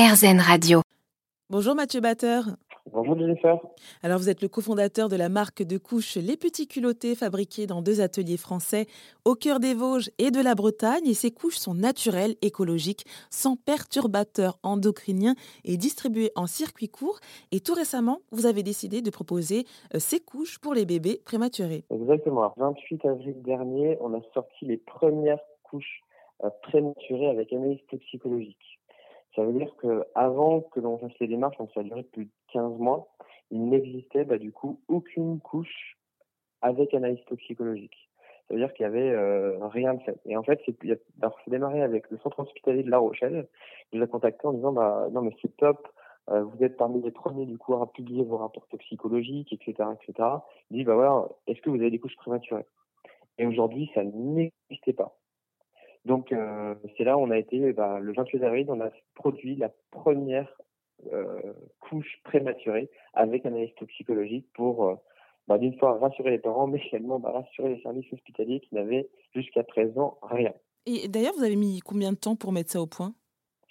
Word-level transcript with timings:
RZN 0.00 0.40
Radio. 0.40 0.80
Bonjour 1.50 1.74
Mathieu 1.74 2.00
Batteur. 2.00 2.44
Bonjour 2.90 3.18
Jennifer. 3.18 3.58
Alors 4.02 4.18
vous 4.18 4.30
êtes 4.30 4.40
le 4.40 4.48
cofondateur 4.48 5.10
de 5.10 5.16
la 5.16 5.28
marque 5.28 5.62
de 5.62 5.76
couches 5.76 6.16
Les 6.16 6.38
Petits 6.38 6.66
Culottés 6.66 7.14
fabriqués 7.14 7.66
dans 7.66 7.82
deux 7.82 8.00
ateliers 8.00 8.38
français 8.38 8.86
au 9.26 9.34
cœur 9.34 9.60
des 9.60 9.74
Vosges 9.74 10.08
et 10.16 10.30
de 10.30 10.40
la 10.40 10.54
Bretagne 10.54 11.06
et 11.06 11.12
ces 11.12 11.30
couches 11.30 11.58
sont 11.58 11.74
naturelles, 11.74 12.36
écologiques, 12.40 13.04
sans 13.28 13.56
perturbateurs 13.56 14.58
endocriniens 14.62 15.34
et 15.64 15.76
distribuées 15.76 16.32
en 16.34 16.46
circuit 16.46 16.88
court 16.88 17.20
et 17.52 17.60
tout 17.60 17.74
récemment 17.74 18.20
vous 18.32 18.46
avez 18.46 18.62
décidé 18.62 19.02
de 19.02 19.10
proposer 19.10 19.66
euh, 19.94 19.98
ces 19.98 20.18
couches 20.18 20.58
pour 20.60 20.72
les 20.72 20.86
bébés 20.86 21.20
prématurés. 21.26 21.84
Exactement. 21.90 22.54
Le 22.56 22.62
28 22.62 23.04
avril 23.04 23.42
dernier, 23.42 23.98
on 24.00 24.14
a 24.14 24.22
sorti 24.32 24.64
les 24.64 24.78
premières 24.78 25.40
couches 25.62 26.00
euh, 26.42 26.48
prématurées 26.62 27.28
avec 27.28 27.52
analyse 27.52 27.80
toxicologique. 27.90 28.79
Ça 29.34 29.44
veut 29.44 29.52
dire 29.52 29.74
qu'avant 29.80 30.60
que 30.60 30.80
l'on 30.80 30.98
fasse 30.98 31.18
les 31.20 31.28
démarches, 31.28 31.58
donc 31.58 31.70
ça 31.72 31.80
a 31.80 31.84
duré 31.84 32.02
plus 32.02 32.24
de 32.26 32.30
15 32.52 32.78
mois, 32.78 33.08
il 33.50 33.68
n'existait 33.68 34.24
bah, 34.24 34.38
du 34.38 34.52
coup 34.52 34.80
aucune 34.88 35.40
couche 35.40 35.96
avec 36.62 36.94
analyse 36.94 37.24
toxicologique. 37.26 38.10
Ça 38.48 38.54
veut 38.54 38.60
dire 38.60 38.72
qu'il 38.74 38.82
y 38.82 38.86
avait 38.86 39.10
euh, 39.10 39.64
rien 39.68 39.94
de 39.94 40.02
fait. 40.02 40.18
Et 40.26 40.36
en 40.36 40.42
fait, 40.42 40.60
c'est 40.66 40.76
démarré 41.46 41.82
avec 41.82 42.10
le 42.10 42.18
centre 42.18 42.40
hospitalier 42.40 42.82
de 42.82 42.90
La 42.90 42.98
Rochelle. 42.98 43.46
Il 43.92 43.98
nous 43.98 44.04
a 44.04 44.08
contacté 44.08 44.46
en 44.46 44.52
disant 44.52 44.72
bah 44.72 45.08
non 45.12 45.22
mais 45.22 45.30
c'est 45.40 45.56
top, 45.56 45.86
euh, 46.30 46.42
vous 46.42 46.64
êtes 46.64 46.76
parmi 46.76 47.00
les 47.00 47.12
premiers 47.12 47.46
du 47.46 47.58
coup 47.58 47.74
à 47.74 47.90
publier 47.92 48.24
vos 48.24 48.36
rapports 48.36 48.66
toxicologiques, 48.68 49.52
etc., 49.52 49.88
etc. 49.94 50.28
Il 50.70 50.78
dit 50.78 50.84
bah 50.84 50.94
voilà, 50.94 51.28
est-ce 51.46 51.60
que 51.60 51.70
vous 51.70 51.76
avez 51.76 51.90
des 51.90 52.00
couches 52.00 52.16
prématurées? 52.16 52.66
Et 53.38 53.46
aujourd'hui, 53.46 53.90
ça 53.94 54.02
n'existait 54.02 54.92
pas. 54.92 55.16
Donc 56.04 56.32
euh, 56.32 56.74
c'est 56.96 57.04
là 57.04 57.16
où 57.16 57.20
on 57.20 57.30
a 57.30 57.38
été, 57.38 57.72
bah, 57.72 57.98
le 58.00 58.12
28 58.12 58.42
avril, 58.44 58.66
on 58.68 58.80
a 58.80 58.90
produit 59.14 59.56
la 59.56 59.70
première 59.90 60.50
euh, 61.12 61.52
couche 61.80 62.20
prématurée 62.24 62.90
avec 63.14 63.44
analyse 63.44 63.74
toxicologique 63.76 64.46
pour 64.54 64.88
euh, 64.88 64.94
bah, 65.46 65.58
d'une 65.58 65.76
fois 65.78 65.98
rassurer 65.98 66.30
les 66.30 66.38
parents, 66.38 66.66
mais 66.68 66.80
également 66.86 67.18
bah, 67.18 67.32
rassurer 67.32 67.74
les 67.74 67.82
services 67.82 68.10
hospitaliers 68.12 68.60
qui 68.60 68.74
n'avaient 68.74 69.08
jusqu'à 69.34 69.62
présent 69.62 70.18
rien. 70.22 70.54
Et 70.86 71.08
d'ailleurs, 71.08 71.34
vous 71.36 71.44
avez 71.44 71.56
mis 71.56 71.80
combien 71.80 72.12
de 72.12 72.16
temps 72.16 72.36
pour 72.36 72.52
mettre 72.52 72.70
ça 72.70 72.80
au 72.80 72.86
point? 72.86 73.12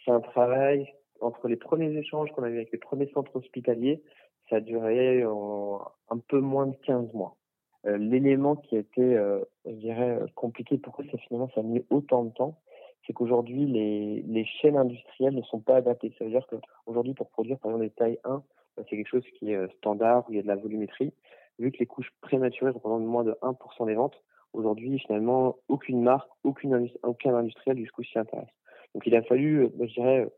C'est 0.06 0.12
un 0.12 0.22
travail 0.22 0.94
entre 1.22 1.48
les 1.48 1.58
premiers 1.58 1.92
échanges 1.98 2.31
qu'on 2.31 2.44
a 2.44 2.50
eu 2.50 2.58
avec 2.58 2.72
les 2.72 2.78
premiers 2.78 3.09
centres 3.12 3.36
hospitaliers, 3.36 4.02
ça 4.50 4.58
a 4.58 4.59
duré 4.62 5.22
un 5.23 6.18
peu 6.30 6.40
moins 6.40 6.68
de 6.68 6.75
15 6.78 7.14
mois. 7.14 7.36
Euh, 7.85 7.97
l'élément 7.97 8.55
qui 8.55 8.75
a 8.75 8.80
été, 8.80 9.02
euh, 9.02 9.39
je 9.66 9.72
dirais, 9.72 10.19
compliqué, 10.35 10.77
pourquoi 10.77 11.05
ça 11.11 11.17
finalement 11.17 11.49
ça 11.55 11.61
a 11.61 11.63
mis 11.63 11.83
autant 11.89 12.25
de 12.25 12.31
temps, 12.31 12.59
c'est 13.08 13.13
qu'aujourd'hui 13.13 13.66
les, 13.66 14.22
les 14.27 14.45
chaînes 14.45 14.77
industrielles 14.77 15.35
ne 15.35 15.41
sont 15.44 15.59
pas 15.59 15.77
adaptées. 15.77 16.13
Ça 16.17 16.25
veut 16.25 16.31
dire 16.31 16.45
qu'aujourd'hui 16.47 17.13
pour 17.13 17.30
produire 17.30 17.57
par 17.59 17.72
exemple 17.72 17.85
des 17.85 17.91
tailles 17.91 18.19
1, 18.25 18.44
bah, 18.80 18.83
c'est 18.89 18.97
quelque 18.97 19.07
chose 19.09 19.25
qui 19.38 19.52
est 19.52 19.55
euh, 19.55 19.67
standard, 19.77 20.25
où 20.27 20.33
il 20.33 20.35
y 20.35 20.39
a 20.39 20.44
de 20.44 20.47
la 20.47 20.55
volumétrie. 20.55 21.13
Vu 21.57 21.72
que 21.72 21.77
les 21.80 21.85
couches 21.85 22.11
prématurées 22.22 22.72
représentent 22.72 23.03
moins 23.03 23.23
de 23.23 23.35
1% 23.41 23.85
des 23.85 23.95
ventes, 23.95 24.22
aujourd'hui 24.53 25.00
finalement 25.00 25.57
aucune 25.67 26.02
marque, 26.02 26.30
aucune, 26.44 26.89
aucun 27.03 27.35
industriel 27.35 27.77
jusqu'où 27.77 28.03
s'y 28.03 28.17
intéresse. 28.17 28.47
Donc 28.94 29.05
il 29.05 29.16
a 29.16 29.22
fallu, 29.22 29.69
je 29.80 29.94
dirais, 29.94 30.19
euh, 30.22 30.30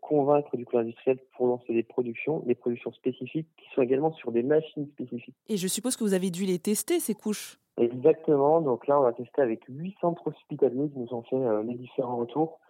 convaincre 0.00 0.56
du 0.56 0.64
coup 0.64 0.76
l'industriel 0.76 1.18
pour 1.36 1.46
lancer 1.46 1.72
des 1.72 1.82
productions, 1.82 2.40
des 2.40 2.54
productions 2.54 2.92
spécifiques 2.92 3.48
qui 3.56 3.66
sont 3.74 3.82
également 3.82 4.12
sur 4.12 4.32
des 4.32 4.42
machines 4.42 4.86
spécifiques. 4.92 5.34
Et 5.48 5.56
je 5.56 5.68
suppose 5.68 5.96
que 5.96 6.04
vous 6.04 6.14
avez 6.14 6.30
dû 6.30 6.44
les 6.44 6.58
tester, 6.58 7.00
ces 7.00 7.14
couches 7.14 7.58
Exactement. 7.76 8.60
Donc 8.60 8.86
là, 8.86 9.00
on 9.00 9.04
a 9.04 9.12
testé 9.12 9.42
avec 9.42 9.64
huit 9.68 9.96
centres 10.00 10.28
hospitaliers 10.28 10.90
qui 10.90 10.98
nous 10.98 11.12
ont 11.12 11.22
fait 11.22 11.36
euh, 11.36 11.62
les 11.64 11.74
différents 11.74 12.16
retours. 12.16 12.60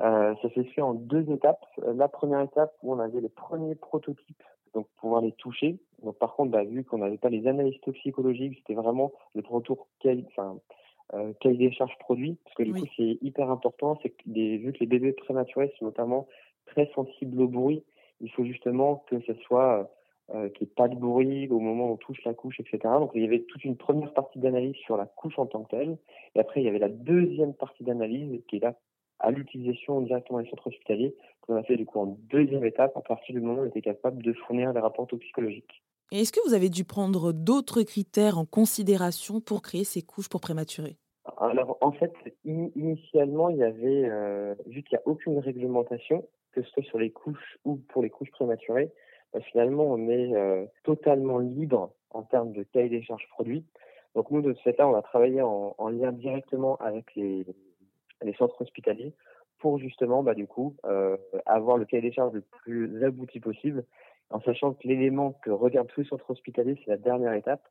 Euh, 0.00 0.34
ça 0.40 0.50
s'est 0.54 0.64
fait 0.64 0.80
en 0.80 0.94
deux 0.94 1.28
étapes. 1.30 1.64
La 1.94 2.08
première 2.08 2.40
étape 2.40 2.72
où 2.82 2.92
on 2.94 2.98
avait 2.98 3.20
les 3.20 3.28
premiers 3.28 3.74
prototypes, 3.74 4.42
donc 4.74 4.86
pouvoir 4.96 5.20
les 5.20 5.32
toucher. 5.32 5.78
Donc 6.02 6.16
par 6.18 6.34
contre, 6.34 6.52
bah, 6.52 6.64
vu 6.64 6.84
qu'on 6.84 6.98
n'avait 6.98 7.18
pas 7.18 7.28
les 7.28 7.46
analyses 7.46 7.80
toxicologiques, 7.82 8.56
c'était 8.58 8.74
vraiment 8.74 9.12
le 9.34 9.42
retour 9.46 9.88
quel, 10.00 10.24
enfin, 10.28 10.56
euh, 11.14 11.32
des 11.44 11.72
charges 11.72 11.96
produits, 11.98 12.38
parce 12.44 12.56
que 12.56 12.62
du 12.62 12.72
coup 12.72 12.86
c'est 12.96 13.18
hyper 13.20 13.50
important, 13.50 13.98
c'est 14.02 14.10
que 14.10 14.22
vu 14.26 14.72
que 14.72 14.78
les 14.80 14.86
bébés 14.86 15.12
prématurés 15.12 15.72
sont 15.78 15.86
notamment 15.86 16.26
très 16.66 16.90
sensible 16.94 17.40
au 17.40 17.48
bruit. 17.48 17.82
Il 18.20 18.30
faut 18.30 18.44
justement 18.44 19.04
que 19.08 19.20
ce 19.20 19.34
soit 19.34 19.90
euh, 20.34 20.48
qu'il 20.50 20.66
n'y 20.66 20.70
ait 20.70 20.74
pas 20.74 20.88
de 20.88 20.94
bruit 20.94 21.48
au 21.48 21.58
moment 21.58 21.88
où 21.88 21.92
on 21.92 21.96
touche 21.96 22.24
la 22.24 22.32
couche, 22.32 22.60
etc. 22.60 22.78
Donc 22.98 23.10
il 23.14 23.22
y 23.22 23.26
avait 23.26 23.42
toute 23.42 23.64
une 23.64 23.76
première 23.76 24.14
partie 24.14 24.38
d'analyse 24.38 24.76
sur 24.76 24.96
la 24.96 25.06
couche 25.06 25.38
en 25.38 25.46
tant 25.46 25.64
que 25.64 25.70
telle. 25.70 25.98
Et 26.34 26.40
après, 26.40 26.60
il 26.60 26.64
y 26.64 26.68
avait 26.68 26.78
la 26.78 26.88
deuxième 26.88 27.52
partie 27.54 27.84
d'analyse 27.84 28.40
qui 28.48 28.56
est 28.56 28.60
là 28.60 28.74
à 29.18 29.30
l'utilisation 29.30 30.00
directement 30.00 30.40
des 30.40 30.48
centres 30.48 30.68
hospitaliers, 30.68 31.14
qu'on 31.42 31.56
a 31.56 31.62
fait 31.62 31.76
du 31.76 31.86
coup 31.86 32.00
en 32.00 32.18
deuxième 32.30 32.64
étape 32.64 32.96
à 32.96 33.00
partir 33.00 33.34
du 33.34 33.40
moment 33.40 33.60
où 33.60 33.64
on 33.64 33.68
était 33.68 33.82
capable 33.82 34.22
de 34.22 34.32
fournir 34.32 34.72
des 34.72 34.80
rapports 34.80 35.06
toxicologiques. 35.06 35.82
Et 36.10 36.20
est-ce 36.20 36.32
que 36.32 36.46
vous 36.46 36.54
avez 36.54 36.68
dû 36.68 36.84
prendre 36.84 37.32
d'autres 37.32 37.82
critères 37.82 38.38
en 38.38 38.44
considération 38.44 39.40
pour 39.40 39.62
créer 39.62 39.84
ces 39.84 40.02
couches 40.02 40.28
pour 40.28 40.40
prématurés 40.40 40.96
Alors 41.38 41.78
en 41.80 41.92
fait, 41.92 42.12
initialement, 42.44 43.48
il 43.48 43.58
y 43.58 43.62
avait, 43.62 44.08
euh, 44.08 44.54
vu 44.66 44.82
qu'il 44.82 44.96
n'y 44.96 45.02
a 45.02 45.08
aucune 45.08 45.38
réglementation, 45.38 46.26
que 46.52 46.62
ce 46.62 46.70
soit 46.70 46.82
sur 46.82 46.98
les 46.98 47.10
couches 47.10 47.58
ou 47.64 47.76
pour 47.76 48.02
les 48.02 48.10
couches 48.10 48.30
prématurées, 48.30 48.90
bah, 49.32 49.40
finalement, 49.40 49.84
on 49.84 50.08
est 50.08 50.34
euh, 50.34 50.66
totalement 50.82 51.38
libre 51.38 51.92
en 52.10 52.22
termes 52.22 52.52
de 52.52 52.62
cahier 52.64 52.88
des 52.88 53.02
charges 53.02 53.28
produits. 53.30 53.64
Donc 54.14 54.30
nous, 54.30 54.42
de 54.42 54.52
ce 54.52 54.62
fait-là, 54.62 54.86
on 54.88 54.94
a 54.94 55.02
travaillé 55.02 55.40
en, 55.42 55.88
lien 55.88 56.12
directement 56.12 56.76
avec 56.76 57.14
les, 57.14 57.46
les 58.22 58.34
centres 58.34 58.60
hospitaliers 58.60 59.14
pour 59.58 59.78
justement, 59.78 60.22
bah, 60.22 60.34
du 60.34 60.46
coup, 60.46 60.76
euh, 60.86 61.16
avoir 61.46 61.78
le 61.78 61.84
cahier 61.84 62.02
des 62.02 62.12
charges 62.12 62.34
le 62.34 62.42
plus 62.62 63.04
abouti 63.04 63.38
possible, 63.38 63.84
en 64.30 64.40
sachant 64.40 64.72
que 64.74 64.86
l'élément 64.88 65.32
que 65.42 65.50
regardent 65.50 65.88
tous 65.88 66.00
les 66.00 66.08
centres 66.08 66.30
hospitaliers, 66.30 66.78
c'est 66.84 66.90
la 66.90 66.96
dernière 66.96 67.32
étape, 67.34 67.62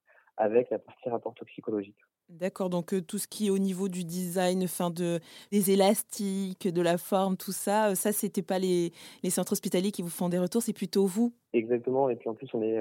avec 0.41 0.69
la 0.71 0.79
partie 0.79 1.09
rapport 1.09 1.33
toxicologique. 1.35 1.97
D'accord, 2.29 2.69
donc 2.69 2.95
tout 3.07 3.17
ce 3.17 3.27
qui 3.27 3.47
est 3.47 3.49
au 3.49 3.57
niveau 3.57 3.89
du 3.89 4.03
design, 4.03 4.67
fin 4.67 4.89
de, 4.89 5.19
des 5.51 5.71
élastiques, 5.71 6.67
de 6.67 6.81
la 6.81 6.97
forme, 6.97 7.37
tout 7.37 7.51
ça, 7.51 7.93
ça, 7.95 8.11
c'était 8.11 8.41
pas 8.41 8.57
les, 8.57 8.91
les 9.21 9.29
centres 9.29 9.51
hospitaliers 9.51 9.91
qui 9.91 10.01
vous 10.01 10.09
font 10.09 10.29
des 10.29 10.39
retours, 10.39 10.61
c'est 10.61 10.73
plutôt 10.73 11.05
vous 11.05 11.33
Exactement, 11.53 12.09
et 12.09 12.15
puis 12.15 12.29
en 12.29 12.33
plus, 12.33 12.47
on 12.53 12.61
est 12.63 12.79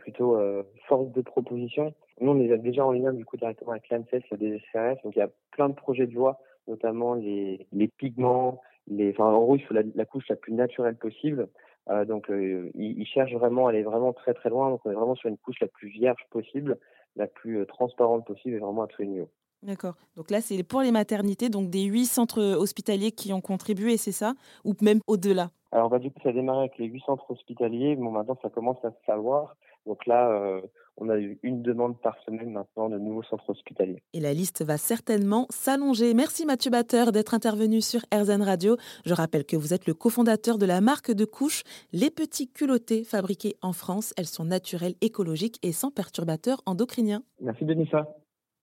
plutôt 0.00 0.38
force 0.86 1.12
de 1.12 1.20
proposition. 1.20 1.94
Nous, 2.20 2.30
on 2.30 2.40
est 2.40 2.56
déjà 2.58 2.84
en 2.84 2.92
lien 2.92 3.12
du 3.12 3.24
coup 3.24 3.36
directement 3.36 3.72
avec 3.72 3.88
l'ANSES 3.90 4.24
des 4.38 4.58
SRS, 4.72 5.02
donc 5.04 5.14
il 5.14 5.18
y 5.18 5.22
a 5.22 5.30
plein 5.52 5.68
de 5.68 5.74
projets 5.74 6.06
de 6.06 6.14
loi, 6.14 6.40
notamment 6.66 7.14
les, 7.14 7.66
les 7.72 7.88
pigments, 7.88 8.60
les, 8.86 9.10
enfin, 9.10 9.26
en 9.26 9.40
gros, 9.40 9.56
il 9.56 9.62
faut 9.64 9.74
la, 9.74 9.82
la 9.94 10.04
couche 10.04 10.28
la 10.28 10.36
plus 10.36 10.52
naturelle 10.52 10.96
possible. 10.96 11.48
Euh, 11.90 12.04
donc, 12.04 12.30
euh, 12.30 12.70
ils, 12.74 13.06
cherchent 13.06 13.34
vraiment 13.34 13.66
à 13.66 13.70
aller 13.70 13.82
vraiment 13.82 14.12
très 14.12 14.34
très 14.34 14.50
loin. 14.50 14.70
Donc, 14.70 14.80
on 14.84 14.90
est 14.90 14.94
vraiment 14.94 15.14
sur 15.14 15.28
une 15.28 15.38
couche 15.38 15.60
la 15.60 15.68
plus 15.68 15.88
vierge 15.88 16.20
possible, 16.30 16.78
la 17.16 17.26
plus 17.26 17.60
euh, 17.60 17.66
transparente 17.66 18.26
possible 18.26 18.56
et 18.56 18.58
vraiment 18.58 18.82
à 18.82 18.86
tous 18.86 19.02
les 19.02 19.08
niveaux. 19.08 19.30
D'accord. 19.62 19.94
Donc 20.16 20.30
là, 20.30 20.40
c'est 20.40 20.62
pour 20.62 20.82
les 20.82 20.92
maternités, 20.92 21.48
donc 21.48 21.68
des 21.68 21.82
huit 21.82 22.06
centres 22.06 22.40
hospitaliers 22.40 23.10
qui 23.10 23.32
ont 23.32 23.40
contribué, 23.40 23.96
c'est 23.96 24.12
ça? 24.12 24.34
Ou 24.64 24.74
même 24.82 25.00
au-delà? 25.08 25.50
Alors, 25.72 25.88
bah, 25.88 25.98
du 25.98 26.10
coup, 26.10 26.20
ça 26.22 26.28
a 26.28 26.32
démarré 26.32 26.60
avec 26.60 26.78
les 26.78 26.86
huit 26.86 27.02
centres 27.04 27.30
hospitaliers. 27.30 27.96
Bon, 27.96 28.10
maintenant, 28.10 28.38
ça 28.40 28.50
commence 28.50 28.82
à 28.84 28.90
se 28.90 29.04
savoir. 29.04 29.56
Donc 29.86 30.06
là, 30.06 30.30
euh, 30.30 30.60
on 31.00 31.08
a 31.08 31.18
eu 31.18 31.38
une 31.42 31.62
demande 31.62 32.00
par 32.00 32.16
semaine 32.24 32.50
maintenant 32.50 32.88
de 32.88 32.98
nouveaux 32.98 33.22
centres 33.22 33.48
hospitaliers. 33.50 34.02
Et 34.12 34.20
la 34.20 34.34
liste 34.34 34.64
va 34.64 34.76
certainement 34.76 35.46
s'allonger. 35.50 36.14
Merci 36.14 36.44
Mathieu 36.44 36.70
Batteur 36.70 37.12
d'être 37.12 37.34
intervenu 37.34 37.80
sur 37.80 38.00
RZN 38.12 38.42
Radio. 38.42 38.76
Je 39.04 39.14
rappelle 39.14 39.44
que 39.44 39.56
vous 39.56 39.74
êtes 39.74 39.86
le 39.86 39.94
cofondateur 39.94 40.58
de 40.58 40.66
la 40.66 40.80
marque 40.80 41.12
de 41.12 41.24
couches 41.24 41.62
Les 41.92 42.10
Petits 42.10 42.48
Culottés, 42.48 43.04
fabriqués 43.04 43.56
en 43.62 43.72
France. 43.72 44.12
Elles 44.16 44.26
sont 44.26 44.44
naturelles, 44.44 44.94
écologiques 45.00 45.58
et 45.62 45.72
sans 45.72 45.90
perturbateurs 45.90 46.62
endocriniens. 46.66 47.22
Merci 47.40 47.64
Denisa. 47.64 48.06